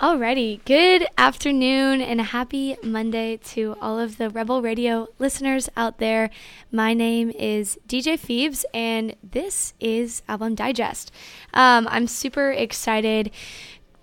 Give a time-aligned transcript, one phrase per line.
[0.00, 6.30] Alrighty, good afternoon and happy Monday to all of the Rebel Radio listeners out there.
[6.70, 11.10] My name is DJ Phoebes, and this is Album Digest.
[11.52, 13.32] Um, I'm super excited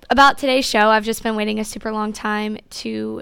[0.10, 0.90] about today's show.
[0.90, 3.22] I've just been waiting a super long time to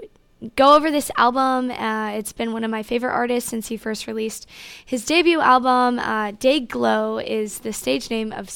[0.56, 1.70] go over this album.
[1.70, 4.48] Uh, it's been one of my favorite artists since he first released
[4.84, 6.00] his debut album.
[6.00, 8.50] Uh, Dayglow is the stage name of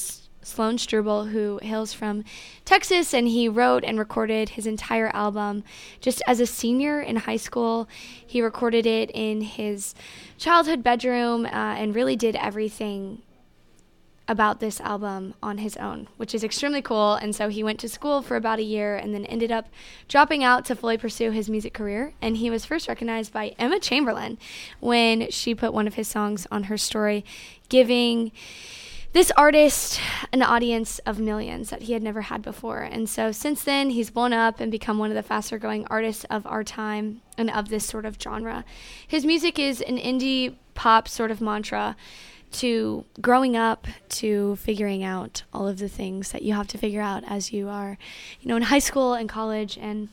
[0.49, 2.23] Sloan Struble, who hails from
[2.65, 5.63] Texas, and he wrote and recorded his entire album
[6.01, 7.87] just as a senior in high school.
[8.25, 9.95] He recorded it in his
[10.37, 13.21] childhood bedroom uh, and really did everything
[14.29, 17.15] about this album on his own, which is extremely cool.
[17.15, 19.67] And so he went to school for about a year and then ended up
[20.07, 22.13] dropping out to fully pursue his music career.
[22.21, 24.37] And he was first recognized by Emma Chamberlain
[24.79, 27.25] when she put one of his songs on her story,
[27.69, 28.31] giving
[29.11, 29.99] this artist
[30.31, 32.81] an audience of millions that he had never had before.
[32.81, 36.25] And so since then, he's blown up and become one of the faster growing artists
[36.29, 38.63] of our time and of this sort of genre.
[39.07, 41.95] His music is an indie pop sort of mantra
[42.51, 47.01] to growing up to figuring out all of the things that you have to figure
[47.01, 47.97] out as you are,
[48.41, 50.09] you know, in high school and college and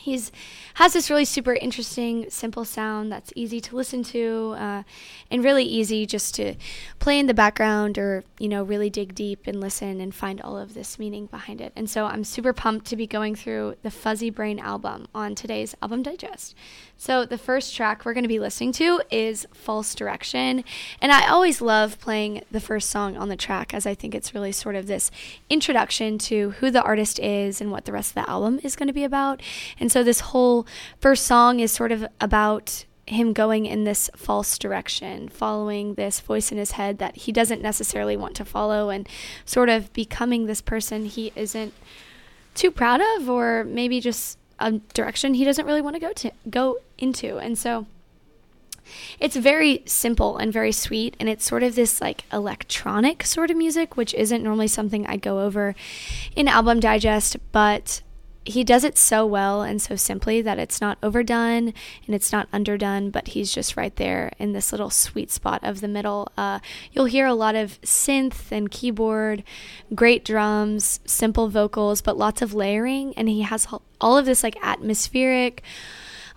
[0.00, 0.32] he's
[0.74, 4.82] has this really super interesting simple sound that's easy to listen to uh,
[5.30, 6.54] and really easy just to
[6.98, 10.58] play in the background or you know really dig deep and listen and find all
[10.58, 11.72] of this meaning behind it.
[11.76, 16.02] And so i'm super pumped to be going through the Fuzzybrain album on today's album
[16.02, 16.54] digest.
[16.96, 20.64] So the first track we're going to be listening to is false direction
[21.00, 24.34] and i always love playing the first song on the track as i think it's
[24.34, 25.10] really sort of this
[25.48, 28.86] introduction to who the artist is and what the rest of the album is going
[28.86, 29.42] to be about.
[29.78, 30.68] And and so this whole
[31.00, 36.52] first song is sort of about him going in this false direction, following this voice
[36.52, 39.08] in his head that he doesn't necessarily want to follow, and
[39.44, 41.74] sort of becoming this person he isn't
[42.54, 46.30] too proud of, or maybe just a direction he doesn't really want to go to
[46.48, 47.38] go into.
[47.38, 47.88] And so
[49.18, 53.56] it's very simple and very sweet, and it's sort of this like electronic sort of
[53.56, 55.74] music, which isn't normally something I go over
[56.36, 58.02] in album digest, but
[58.50, 61.72] he does it so well and so simply that it's not overdone
[62.06, 65.80] and it's not underdone, but he's just right there in this little sweet spot of
[65.80, 66.30] the middle.
[66.36, 66.58] Uh,
[66.92, 69.42] you'll hear a lot of synth and keyboard,
[69.94, 73.66] great drums, simple vocals, but lots of layering, and he has
[74.00, 75.62] all of this like atmospheric,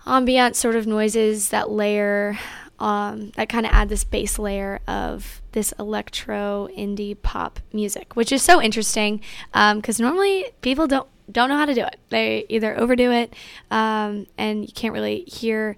[0.06, 2.38] ambient sort of noises that layer.
[2.80, 8.32] Um, that kind of add this base layer of this electro indie pop music, which
[8.32, 9.20] is so interesting
[9.52, 11.98] because um, normally people don't don't know how to do it.
[12.10, 13.32] They either overdo it,
[13.70, 15.76] um, and you can't really hear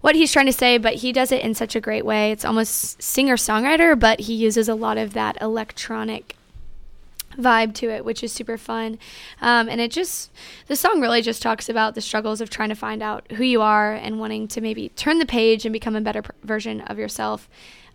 [0.00, 2.32] what he's trying to say, but he does it in such a great way.
[2.32, 6.34] It's almost singer songwriter, but he uses a lot of that electronic
[7.38, 8.98] vibe to it, which is super fun.
[9.40, 10.30] Um, and it just,
[10.66, 13.62] the song really just talks about the struggles of trying to find out who you
[13.62, 17.48] are and wanting to maybe turn the page and become a better version of yourself.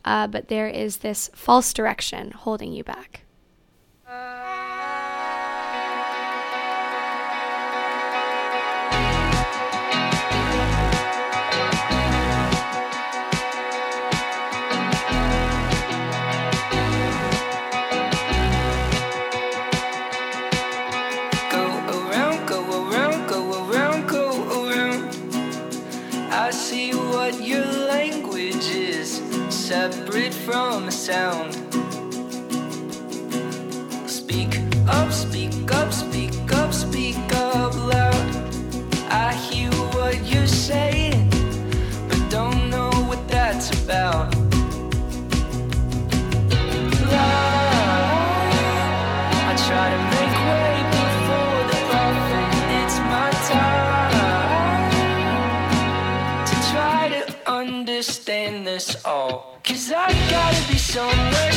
[0.06, 3.22] Uh, but there is this false direction holding you back.
[4.06, 4.43] separate
[60.94, 61.53] somewhere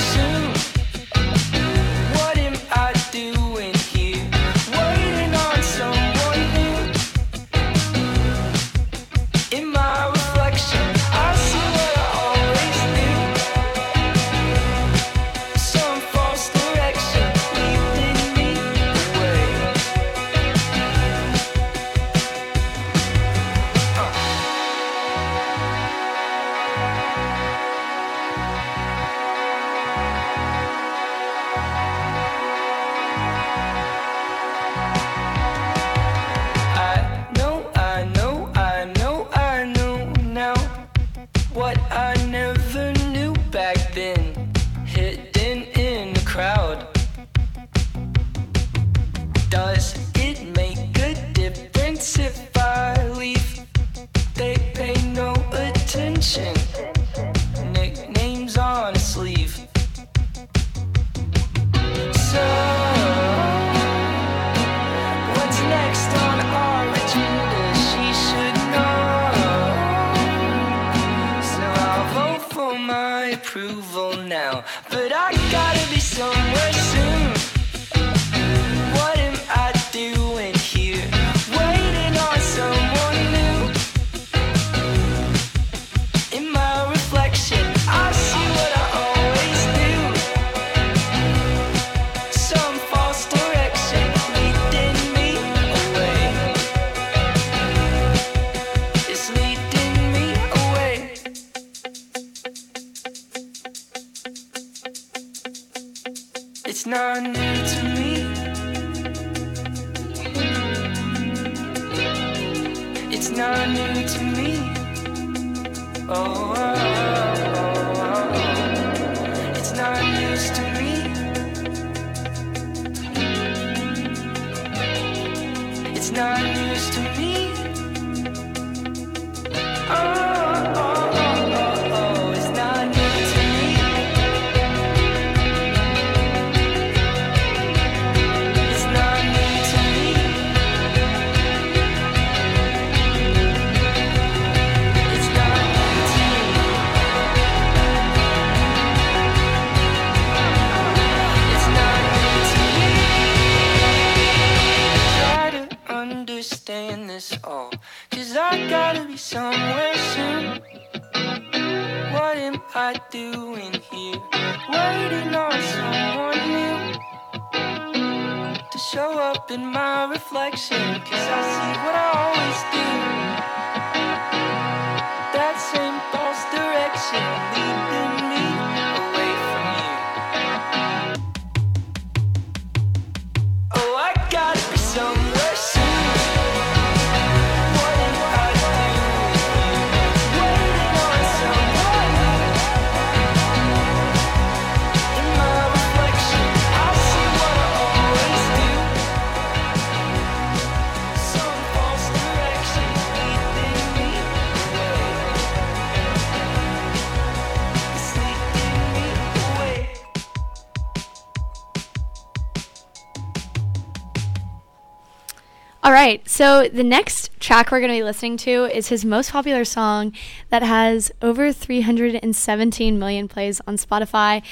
[216.37, 220.12] so the next track we're going to be listening to is his most popular song
[220.50, 224.43] that has over 317 million plays on Spotify.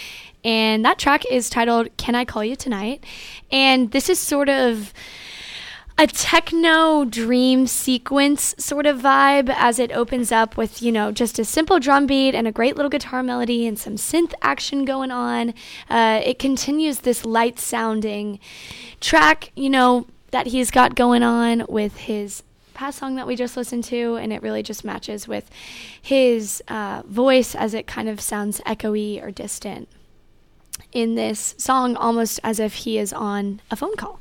[0.42, 3.04] And that track is titled Can I Call You Tonight?
[3.52, 4.94] And this is sort of
[5.98, 11.38] a techno dream sequence sort of vibe as it opens up with, you know, just
[11.38, 15.10] a simple drum beat and a great little guitar melody and some synth action going
[15.10, 15.52] on.
[15.90, 18.40] Uh, it continues this light sounding
[19.00, 22.42] track, you know, that he's got going on with his
[22.74, 25.48] past song that we just listened to, and it really just matches with
[26.02, 29.88] his uh, voice as it kind of sounds echoey or distant
[30.90, 34.18] in this song almost as if he is on a phone call.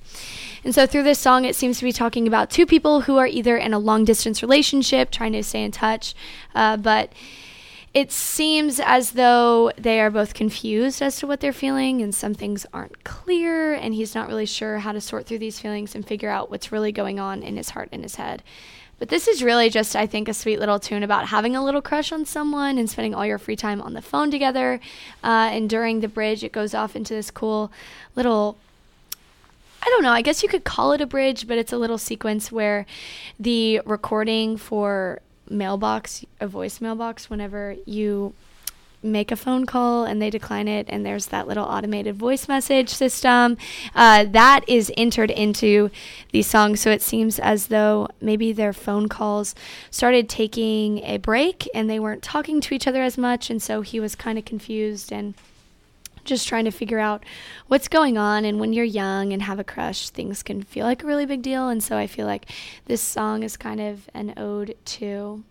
[0.64, 3.26] And so through this song, it seems to be talking about two people who are
[3.26, 6.14] either in a long distance relationship, trying to stay in touch,
[6.54, 7.12] uh, but
[7.94, 12.34] it seems as though they are both confused as to what they're feeling, and some
[12.34, 16.06] things aren't clear, and he's not really sure how to sort through these feelings and
[16.06, 18.42] figure out what's really going on in his heart and his head.
[18.98, 21.82] But this is really just, I think, a sweet little tune about having a little
[21.82, 24.80] crush on someone and spending all your free time on the phone together.
[25.24, 27.72] Uh, and during the bridge, it goes off into this cool
[28.16, 28.58] little
[29.86, 30.12] I don't know.
[30.12, 32.86] I guess you could call it a bridge, but it's a little sequence where
[33.38, 35.20] the recording for
[35.50, 38.34] mailbox, a voice mailbox, whenever you
[39.06, 42.90] make a phone call and they decline it, and there's that little automated voice message
[42.90, 43.58] system
[43.94, 45.92] uh, that is entered into
[46.32, 46.76] the song.
[46.78, 49.56] So it seems as though maybe their phone calls
[49.92, 53.82] started taking a break and they weren't talking to each other as much, and so
[53.82, 55.34] he was kind of confused and
[56.24, 57.24] just trying to figure out
[57.68, 58.46] what's going on.
[58.46, 61.42] And when you're young and have a crush, things can feel like a really big
[61.42, 61.70] deal.
[61.70, 62.50] And so I feel like
[62.86, 65.44] this song is kind of an ode to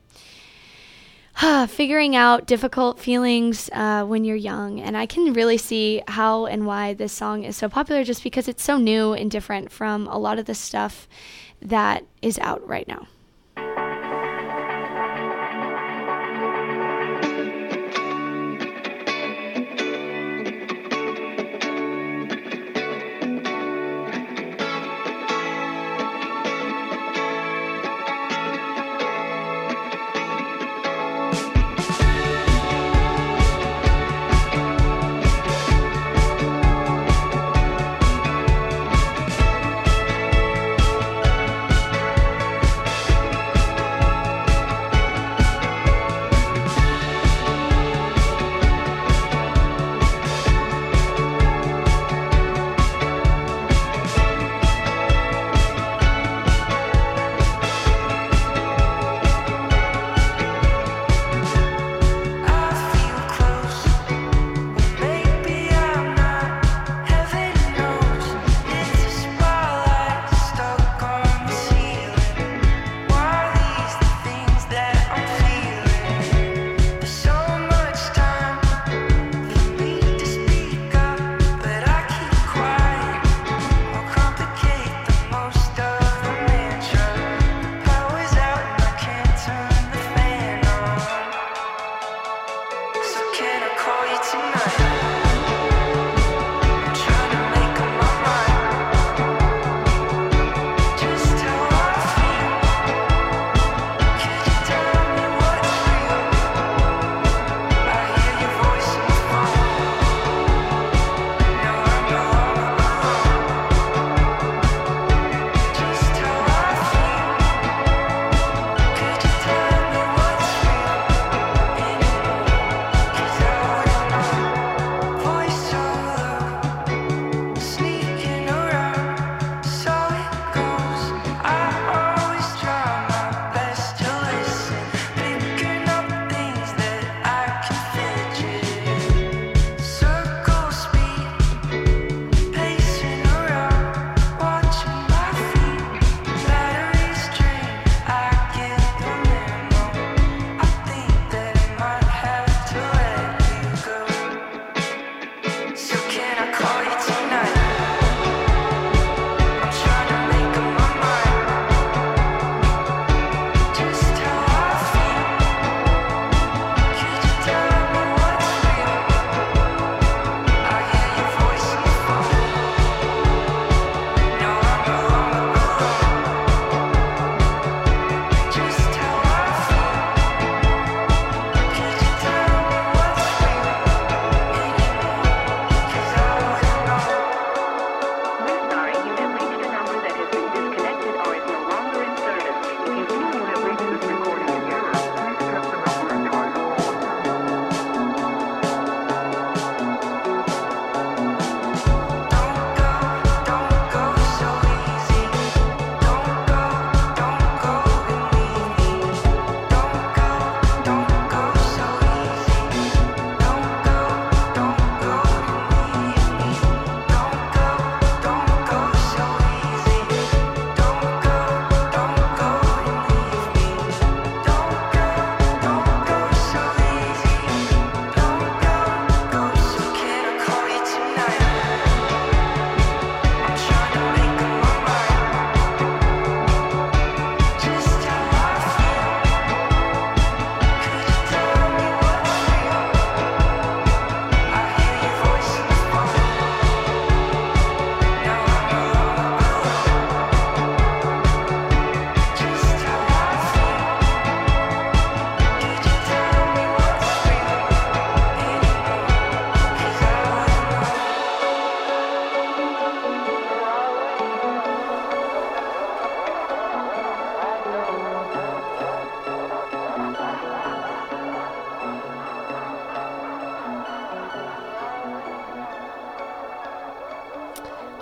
[1.69, 4.81] figuring out difficult feelings uh, when you're young.
[4.81, 8.49] And I can really see how and why this song is so popular just because
[8.49, 11.09] it's so new and different from a lot of the stuff
[11.61, 13.07] that is out right now.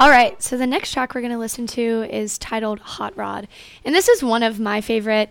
[0.00, 3.46] All right, so the next track we're going to listen to is titled Hot Rod.
[3.84, 5.30] And this is one of my favorite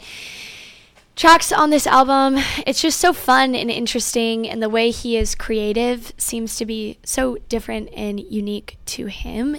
[1.16, 2.36] tracks on this album.
[2.68, 7.00] It's just so fun and interesting, and the way he is creative seems to be
[7.04, 9.58] so different and unique to him.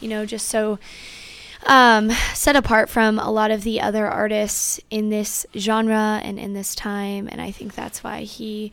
[0.00, 0.80] You know, just so
[1.64, 6.52] um, set apart from a lot of the other artists in this genre and in
[6.52, 7.28] this time.
[7.30, 8.72] And I think that's why he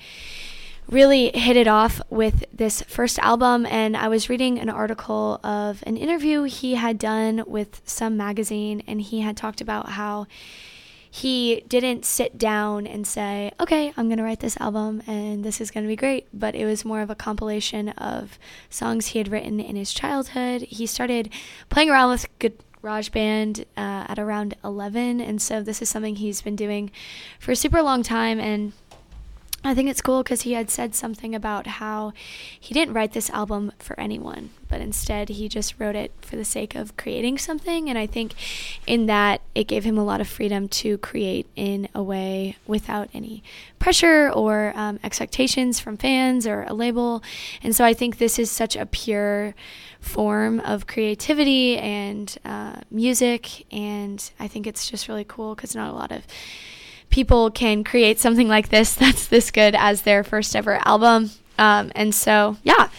[0.89, 3.65] really hit it off with this first album.
[3.65, 8.83] And I was reading an article of an interview he had done with some magazine,
[8.87, 10.27] and he had talked about how
[11.11, 15.59] he didn't sit down and say, okay, I'm going to write this album and this
[15.59, 16.27] is going to be great.
[16.31, 18.37] But it was more of a compilation of
[18.69, 20.61] songs he had written in his childhood.
[20.61, 21.31] He started
[21.69, 22.27] playing around with
[22.83, 25.19] GarageBand uh, at around 11.
[25.19, 26.91] And so this is something he's been doing
[27.39, 28.39] for a super long time.
[28.39, 28.73] And
[29.61, 32.13] I think it's cool because he had said something about how
[32.57, 36.45] he didn't write this album for anyone, but instead he just wrote it for the
[36.45, 37.89] sake of creating something.
[37.89, 38.35] And I think
[38.87, 43.09] in that it gave him a lot of freedom to create in a way without
[43.13, 43.43] any
[43.79, 47.21] pressure or um, expectations from fans or a label.
[47.61, 49.55] And so I think this is such a pure
[49.99, 53.65] form of creativity and uh, music.
[53.73, 56.25] And I think it's just really cool because not a lot of
[57.09, 61.31] people can create something like this that's this good as their first ever album.
[61.57, 62.89] Um, and so, yeah,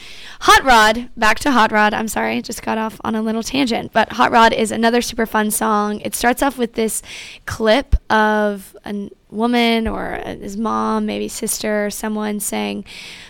[0.40, 1.94] Hot Rod, back to Hot Rod.
[1.94, 5.26] I'm sorry, just got off on a little tangent, but Hot Rod is another super
[5.26, 6.00] fun song.
[6.00, 7.02] It starts off with this
[7.46, 12.84] clip of a woman or his mom, maybe sister, or someone saying,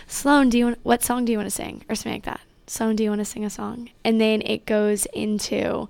[0.07, 1.83] Sloan, do you want, what song do you want to sing?
[1.89, 2.41] Or something like that.
[2.67, 3.89] Sloan, do you want to sing a song?
[4.05, 5.89] And then it goes into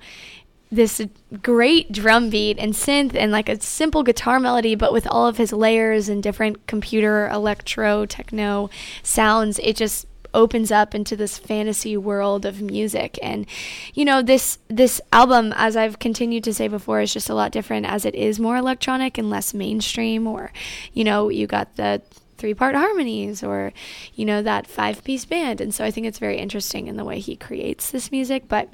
[0.71, 1.01] this
[1.43, 5.37] great drum beat and synth and like a simple guitar melody, but with all of
[5.37, 8.69] his layers and different computer, electro, techno
[9.03, 13.19] sounds, it just opens up into this fantasy world of music.
[13.21, 13.45] And
[13.93, 17.51] you know this this album as I've continued to say before is just a lot
[17.51, 20.53] different as it is more electronic and less mainstream or
[20.93, 22.01] you know you got the
[22.37, 23.73] three part harmonies or
[24.15, 25.59] you know that five piece band.
[25.59, 28.69] And so I think it's very interesting in the way he creates this music but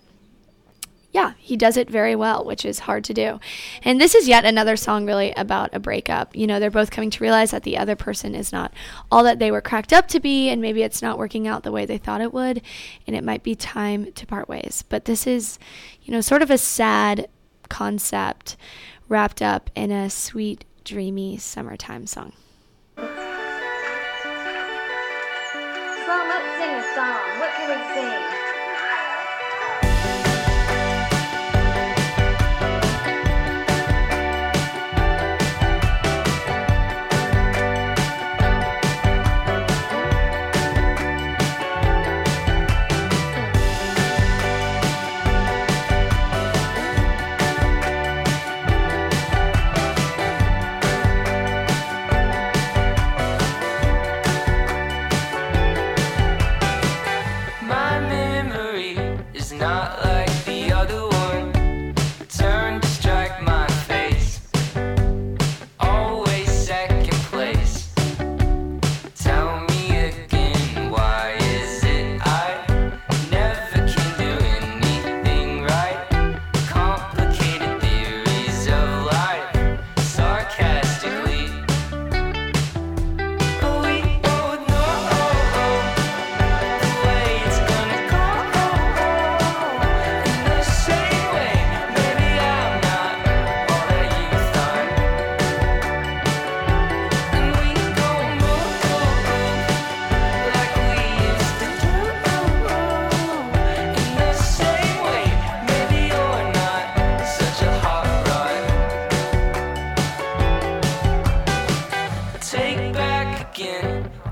[1.12, 3.40] yeah, he does it very well, which is hard to do.
[3.82, 6.36] And this is yet another song really about a breakup.
[6.36, 8.74] You know, they're both coming to realize that the other person is not
[9.10, 11.72] all that they were cracked up to be, and maybe it's not working out the
[11.72, 12.62] way they thought it would,
[13.08, 14.84] and it might be time to part ways.
[14.90, 15.58] But this is,
[16.04, 17.30] you know, sort of a sad
[17.70, 18.58] concept
[19.08, 22.34] wrapped up in a sweet, dreamy summertime song.
[22.98, 23.04] So
[26.28, 27.37] let's sing a song.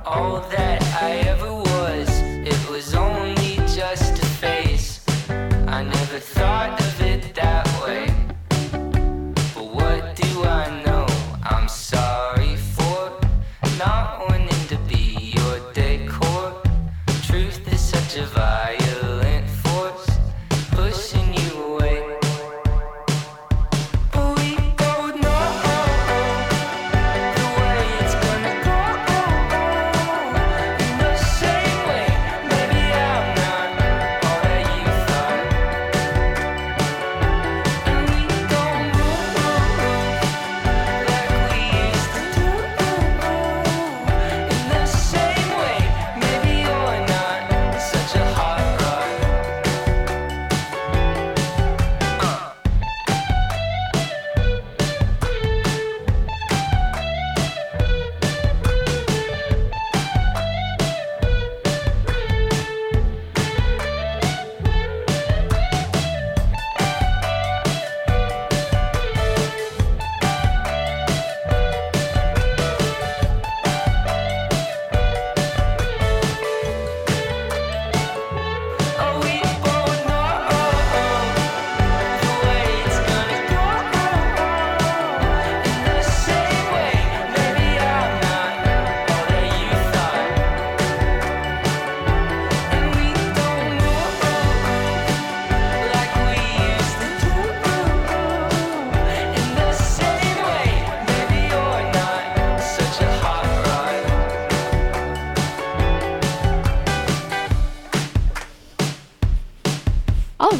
[0.05, 1.24] all that I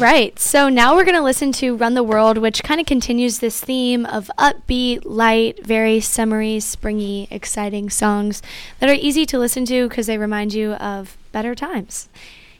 [0.06, 3.40] right, so now we're going to listen to Run the World, which kind of continues
[3.40, 8.40] this theme of upbeat, light, very summery, springy, exciting songs
[8.78, 12.08] that are easy to listen to because they remind you of better times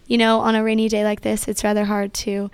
[0.06, 2.50] you know, on a rainy day like this, it's rather hard to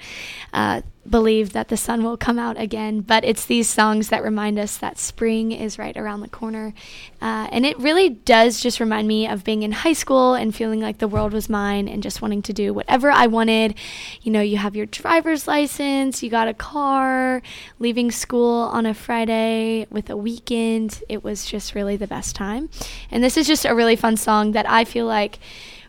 [0.52, 3.00] uh, believe that the sun will come out again.
[3.00, 6.72] But it's these songs that remind us that spring is right around the corner.
[7.20, 10.80] Uh, and it really does just remind me of being in high school and feeling
[10.80, 13.74] like the world was mine and just wanting to do whatever I wanted.
[14.22, 17.42] You know, you have your driver's license, you got a car,
[17.78, 21.02] leaving school on a Friday with a weekend.
[21.08, 22.70] It was just really the best time.
[23.10, 25.38] And this is just a really fun song that I feel like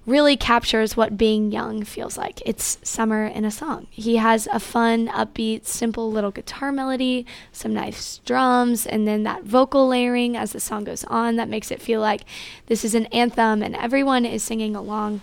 [0.05, 2.41] really captures what being young feels like.
[2.45, 3.87] It's summer in a song.
[3.89, 9.43] He has a fun, upbeat, simple little guitar melody, some nice drums, and then that
[9.43, 12.21] vocal layering as the song goes on that makes it feel like
[12.67, 15.21] this is an anthem and everyone is singing along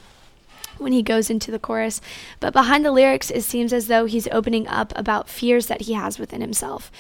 [0.81, 2.01] when he goes into the chorus.
[2.41, 5.93] But behind the lyrics, it seems as though he's opening up about fears that he
[5.93, 6.91] has within himself.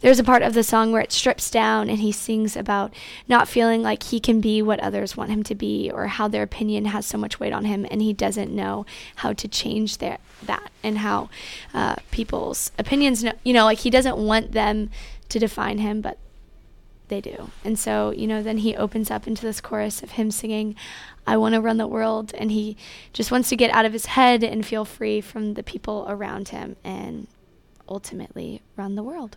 [0.00, 2.94] There's a part of the song where it strips down and he sings about
[3.28, 6.42] not feeling like he can be what others want him to be or how their
[6.42, 10.18] opinion has so much weight on him and he doesn't know how to change their,
[10.42, 11.28] that and how
[11.74, 14.90] uh, people's opinions, know, you know, like he doesn't want them
[15.28, 16.16] to define him, but
[17.10, 17.50] they do.
[17.62, 20.74] And so, you know, then he opens up into this chorus of him singing,
[21.26, 22.32] I want to run the world.
[22.36, 22.76] And he
[23.12, 26.48] just wants to get out of his head and feel free from the people around
[26.48, 27.26] him and
[27.88, 29.36] ultimately run the world.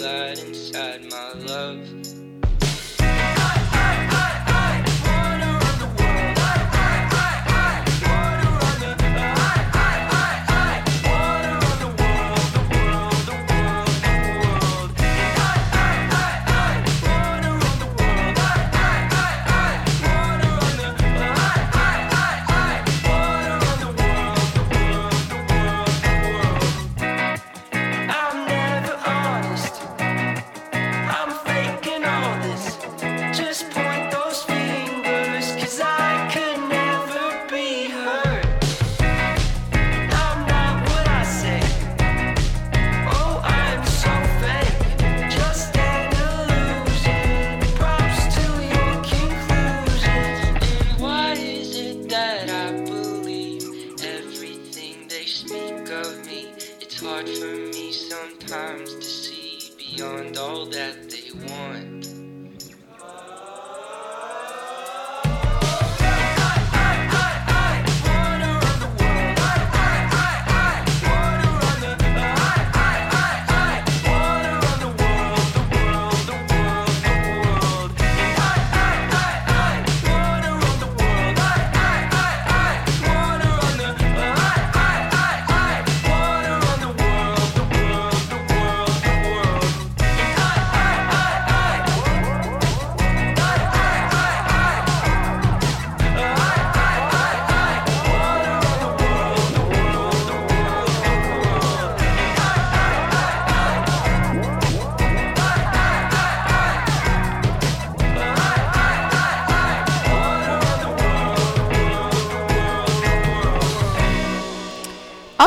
[0.00, 2.01] light inside my love.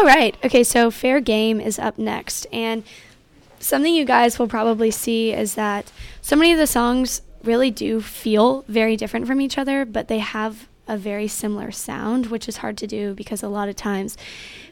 [0.06, 0.38] Right.
[0.46, 2.46] Okay, so Fair Game is up next.
[2.54, 2.84] And
[3.60, 5.91] something you guys will probably see is that
[6.22, 10.20] so many of the songs really do feel very different from each other, but they
[10.20, 14.15] have a very similar sound, which is hard to do because a lot of times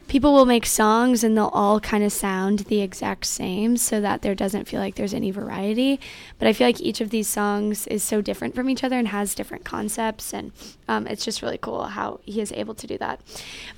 [0.08, 4.22] people will make songs and they'll all kind of sound the exact same so that
[4.22, 5.98] there doesn't feel like there's any variety.
[6.38, 9.08] But I feel like each of these songs is so different from each other and
[9.08, 10.32] has different concepts.
[10.32, 10.52] And
[10.88, 13.20] um, it's just really cool how he is able to do that.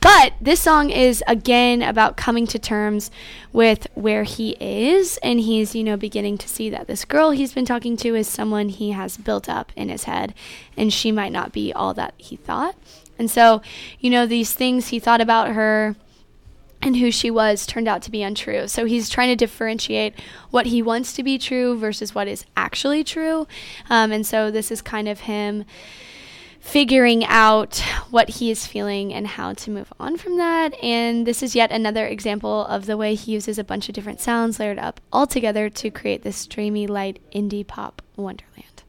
[0.00, 3.10] But this song is again about coming to terms
[3.52, 5.18] with where he is.
[5.22, 8.28] And he's, you know, beginning to see that this girl he's been talking to is
[8.28, 10.34] someone he has built up in his head.
[10.76, 12.76] And she might not be all that he thought.
[13.18, 13.62] And so,
[13.98, 15.96] you know, these things he thought about her
[16.82, 18.68] and who she was turned out to be untrue.
[18.68, 20.14] So he's trying to differentiate
[20.50, 23.46] what he wants to be true versus what is actually true.
[23.90, 25.64] Um, and so this is kind of him
[26.60, 27.78] figuring out
[28.10, 30.74] what he is feeling and how to move on from that.
[30.82, 34.20] And this is yet another example of the way he uses a bunch of different
[34.20, 38.82] sounds layered up all together to create this dreamy, light indie pop wonderland.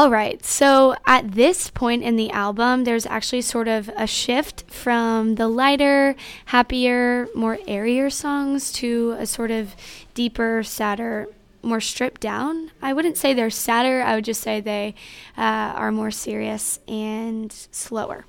[0.00, 0.42] All right.
[0.42, 5.46] So at this point in the album, there's actually sort of a shift from the
[5.46, 9.76] lighter, happier, more airier songs to a sort of
[10.14, 11.28] deeper, sadder,
[11.62, 12.70] more stripped down.
[12.80, 14.00] I wouldn't say they're sadder.
[14.00, 14.94] I would just say they
[15.36, 15.42] uh,
[15.76, 18.24] are more serious and slower.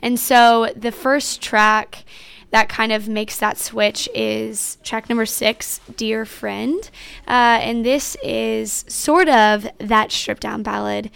[0.00, 2.06] And so the first track
[2.50, 6.90] that kind of makes that switch is track number six, Dear Friend.
[7.26, 11.10] Uh, and this is sort of that stripped down ballad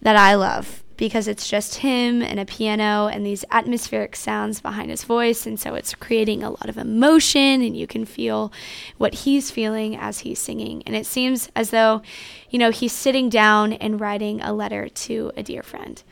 [0.00, 4.90] that I love because it's just him and a piano and these atmospheric sounds behind
[4.90, 5.46] his voice.
[5.46, 8.52] And so it's creating a lot of emotion, and you can feel
[8.98, 10.82] what he's feeling as he's singing.
[10.86, 12.02] And it seems as though,
[12.50, 16.02] you know, he's sitting down and writing a letter to a dear friend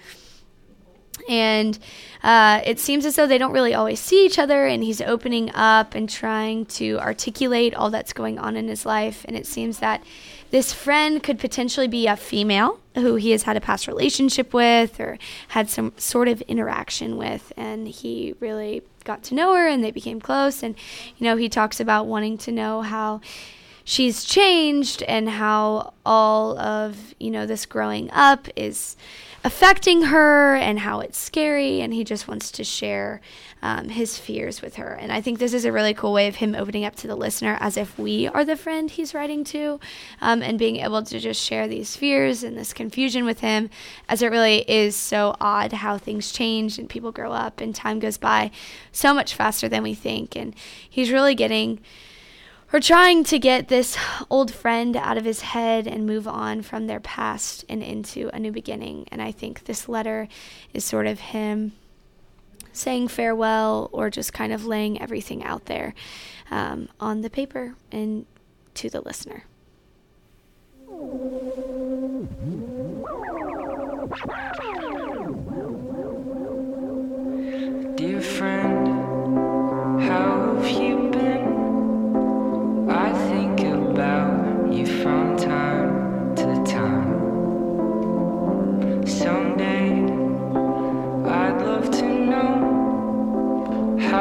[1.28, 1.78] and
[2.22, 5.50] uh, it seems as though they don't really always see each other and he's opening
[5.54, 9.24] up and trying to articulate all that's going on in his life.
[9.26, 10.02] And it seems that
[10.50, 14.98] this friend could potentially be a female who he has had a past relationship with
[15.00, 17.52] or had some sort of interaction with.
[17.56, 20.62] And he really got to know her and they became close.
[20.62, 20.74] And
[21.16, 23.20] you know he talks about wanting to know how
[23.84, 28.96] she's changed and how all of you know this growing up is
[29.42, 33.20] affecting her and how it's scary, and he just wants to share
[33.62, 34.92] um, his fears with her.
[34.94, 37.16] And I think this is a really cool way of him opening up to the
[37.16, 39.80] listener as if we are the friend he's writing to,
[40.20, 43.70] um, and being able to just share these fears and this confusion with him,
[44.08, 47.98] as it really is so odd how things change and people grow up and time
[47.98, 48.50] goes by
[48.92, 50.36] so much faster than we think.
[50.36, 50.54] And
[50.88, 51.80] he's really getting
[52.72, 53.96] or trying to get this
[54.30, 58.38] old friend out of his head and move on from their past and into a
[58.38, 59.06] new beginning.
[59.10, 60.28] And I think this letter
[60.72, 61.72] is sort of him
[62.72, 65.94] saying farewell or just kind of laying everything out there
[66.50, 68.26] um, on the paper and
[68.74, 69.44] to the listener.
[77.96, 78.69] Dear friend,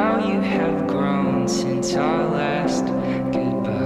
[0.00, 2.86] how you have grown since our last
[3.34, 3.79] goodbye.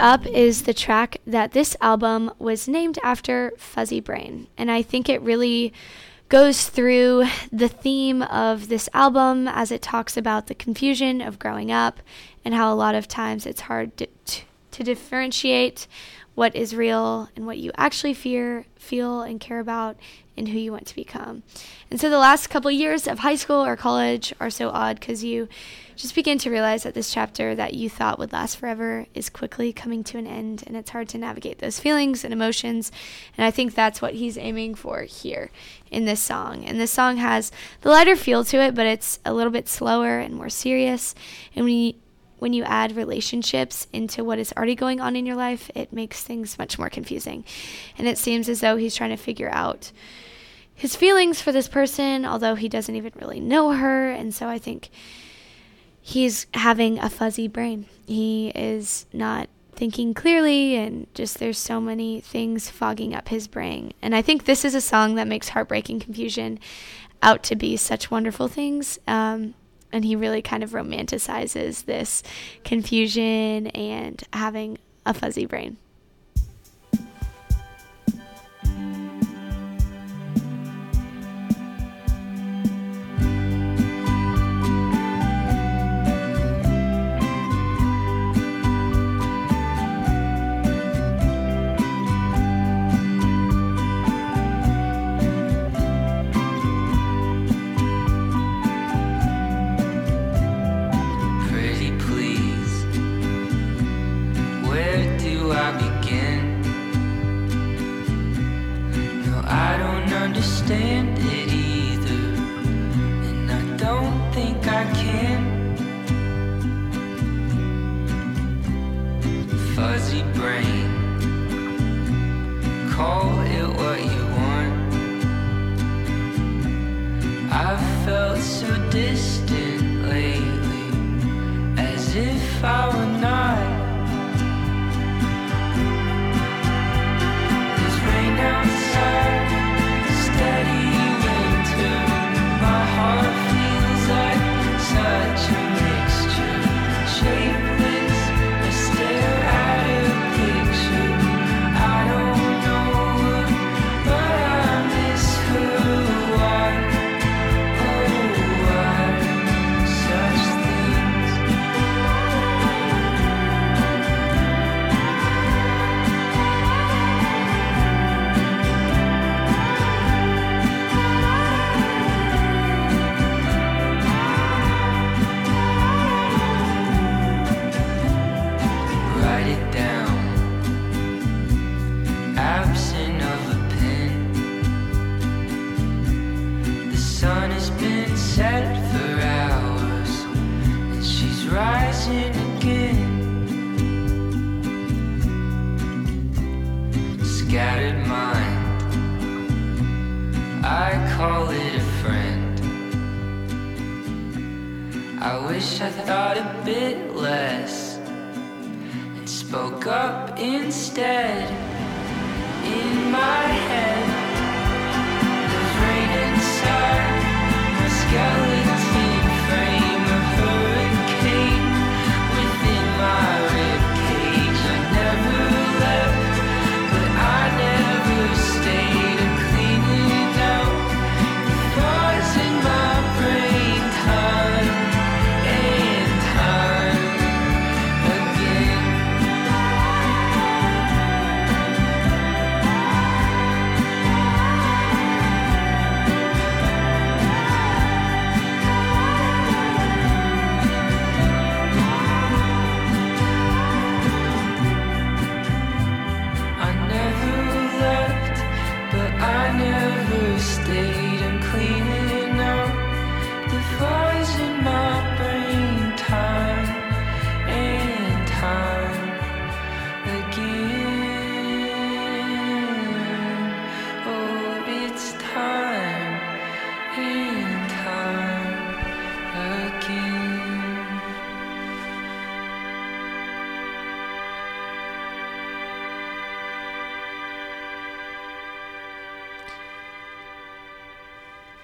[0.00, 4.46] Up is the track that this album was named after Fuzzybrain.
[4.56, 5.74] And I think it really
[6.30, 11.70] goes through the theme of this album as it talks about the confusion of growing
[11.70, 12.00] up
[12.46, 14.06] and how a lot of times it's hard to,
[14.70, 15.86] to, differentiate
[16.34, 19.98] what is real and what you actually fear, feel, and care about
[20.40, 21.42] and who you want to become.
[21.90, 25.22] And so the last couple years of high school or college are so odd because
[25.22, 25.48] you
[25.96, 29.70] just begin to realize that this chapter that you thought would last forever is quickly
[29.70, 32.90] coming to an end, and it's hard to navigate those feelings and emotions.
[33.36, 35.50] And I think that's what he's aiming for here
[35.90, 36.64] in this song.
[36.64, 40.18] And this song has the lighter feel to it, but it's a little bit slower
[40.18, 41.14] and more serious.
[41.54, 41.94] And when you
[42.38, 46.22] when you add relationships into what is already going on in your life, it makes
[46.22, 47.44] things much more confusing.
[47.98, 49.92] And it seems as though he's trying to figure out
[50.80, 54.10] his feelings for this person, although he doesn't even really know her.
[54.10, 54.88] And so I think
[56.00, 57.84] he's having a fuzzy brain.
[58.06, 63.92] He is not thinking clearly, and just there's so many things fogging up his brain.
[64.00, 66.58] And I think this is a song that makes Heartbreaking Confusion
[67.20, 68.98] out to be such wonderful things.
[69.06, 69.52] Um,
[69.92, 72.22] and he really kind of romanticizes this
[72.64, 75.76] confusion and having a fuzzy brain.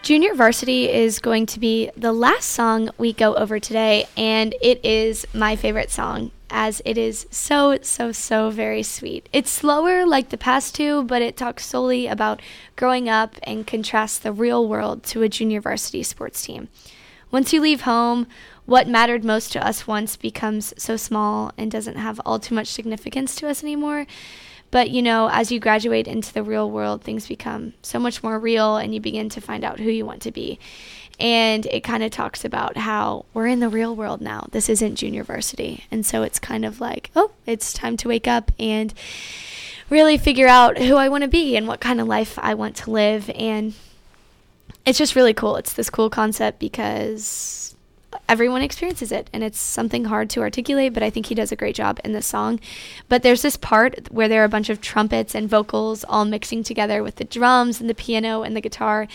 [0.07, 4.85] Junior Varsity is going to be the last song we go over today, and it
[4.85, 9.29] is my favorite song as it is so, so, so very sweet.
[9.33, 12.41] It's slower like the past two, but it talks solely about
[12.77, 16.69] growing up and contrasts the real world to a junior varsity sports team.
[17.33, 18.29] Once you leave home,
[18.65, 22.69] what mattered most to us once becomes so small and doesn't have all too much
[22.69, 24.07] significance to us anymore.
[24.71, 28.39] But, you know, as you graduate into the real world, things become so much more
[28.39, 30.59] real and you begin to find out who you want to be.
[31.19, 34.49] And it kind of talks about how we're in the real world now.
[34.51, 35.85] This isn't junior varsity.
[35.91, 38.93] And so it's kind of like, oh, it's time to wake up and
[39.89, 42.77] really figure out who I want to be and what kind of life I want
[42.77, 43.31] to live.
[43.35, 43.75] And
[44.85, 45.57] it's just really cool.
[45.57, 47.76] It's this cool concept because
[48.29, 51.57] everyone experiences it and it's something hard to articulate but i think he does a
[51.57, 52.61] great job in this song.
[53.09, 56.63] But there's this part where there are a bunch of trumpets and vocals all mixing
[56.63, 59.07] together with the drums and the piano and the guitar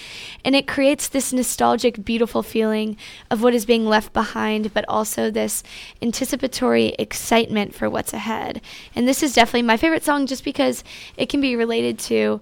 [0.45, 2.97] and it creates this nostalgic beautiful feeling
[3.29, 5.63] of what is being left behind but also this
[6.01, 8.61] anticipatory excitement for what's ahead.
[8.95, 10.83] And this is definitely my favorite song just because
[11.17, 12.41] it can be related to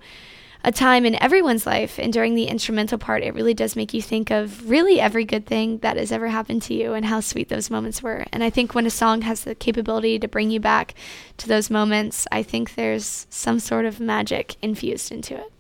[0.64, 2.00] a time in everyone's life.
[2.00, 5.46] And during the instrumental part, it really does make you think of really every good
[5.46, 8.26] thing that has ever happened to you and how sweet those moments were.
[8.34, 10.96] And I think when a song has the capability to bring you back
[11.38, 15.54] to those moments, I think there's some sort of magic infused into it.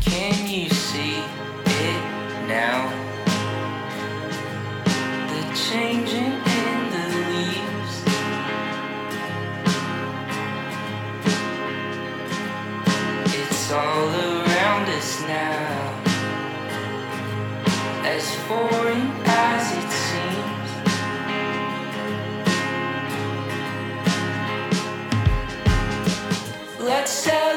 [0.00, 1.16] Can you see
[1.64, 2.88] it now?
[5.28, 6.49] The changing
[13.72, 16.02] It's all around us now.
[18.02, 20.70] As foreign as it seems.
[26.80, 27.49] Let's celebrate.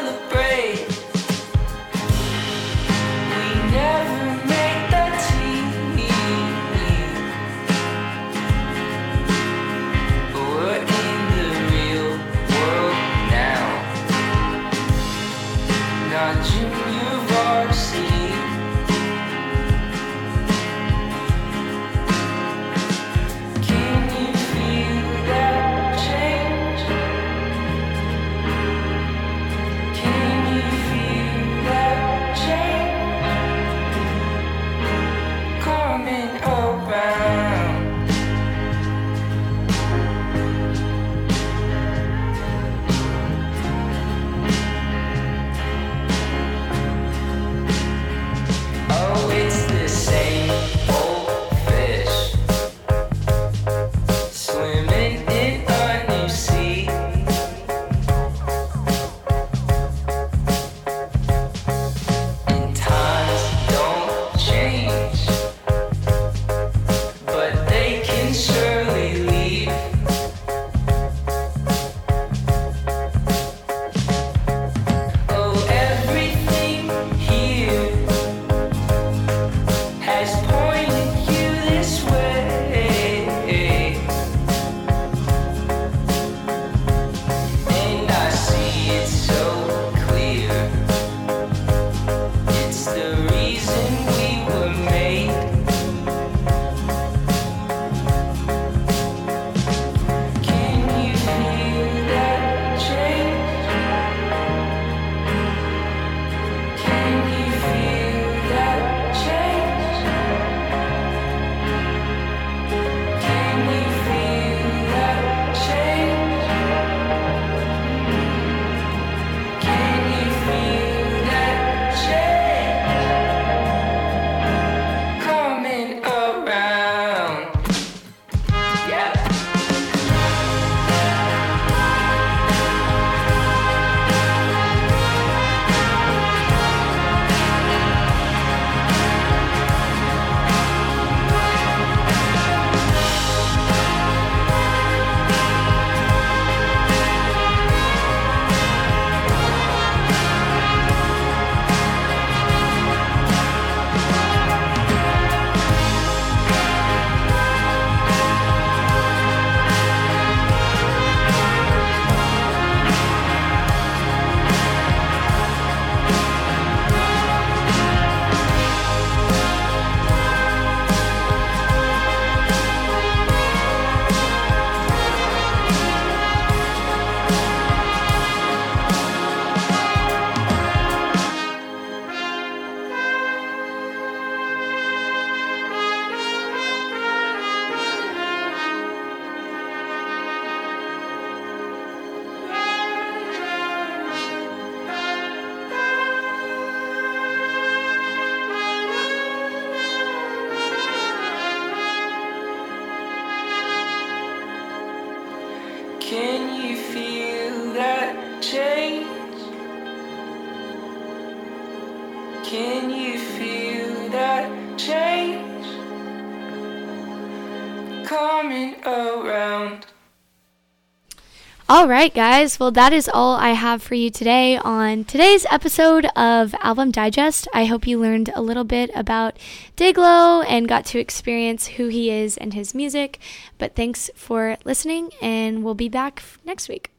[221.84, 222.61] All right, guys.
[222.61, 227.45] Well, that is all I have for you today on today's episode of Album Digest.
[227.53, 229.36] I hope you learned a little bit about
[229.75, 233.19] Dayglow and got to experience who he is and his music.
[233.57, 236.92] But thanks for listening, and we'll be back next week.